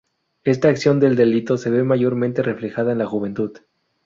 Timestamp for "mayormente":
1.83-2.41